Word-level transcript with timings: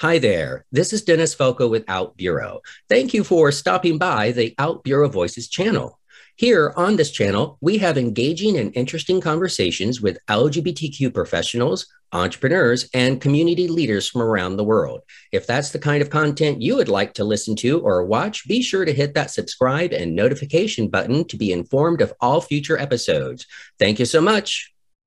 Hi 0.00 0.18
there. 0.18 0.66
This 0.70 0.92
is 0.92 1.04
Dennis 1.04 1.32
Foco 1.32 1.68
with 1.68 1.88
Out 1.88 2.18
Bureau. 2.18 2.60
Thank 2.86 3.14
you 3.14 3.24
for 3.24 3.50
stopping 3.50 3.96
by 3.96 4.30
the 4.32 4.54
Out 4.58 4.84
Bureau 4.84 5.08
Voices 5.08 5.48
channel. 5.48 5.98
Here 6.34 6.74
on 6.76 6.96
this 6.96 7.10
channel, 7.10 7.56
we 7.62 7.78
have 7.78 7.96
engaging 7.96 8.58
and 8.58 8.76
interesting 8.76 9.22
conversations 9.22 10.02
with 10.02 10.18
LGBTQ 10.28 11.14
professionals, 11.14 11.86
entrepreneurs, 12.12 12.90
and 12.92 13.22
community 13.22 13.68
leaders 13.68 14.06
from 14.06 14.20
around 14.20 14.58
the 14.58 14.64
world. 14.64 15.00
If 15.32 15.46
that's 15.46 15.70
the 15.70 15.78
kind 15.78 16.02
of 16.02 16.10
content 16.10 16.60
you 16.60 16.76
would 16.76 16.90
like 16.90 17.14
to 17.14 17.24
listen 17.24 17.56
to 17.56 17.80
or 17.80 18.04
watch, 18.04 18.46
be 18.46 18.60
sure 18.60 18.84
to 18.84 18.92
hit 18.92 19.14
that 19.14 19.30
subscribe 19.30 19.94
and 19.94 20.14
notification 20.14 20.88
button 20.88 21.24
to 21.28 21.38
be 21.38 21.52
informed 21.52 22.02
of 22.02 22.12
all 22.20 22.42
future 22.42 22.78
episodes. 22.78 23.46
Thank 23.78 23.98
you 23.98 24.04
so 24.04 24.20
much. 24.20 24.75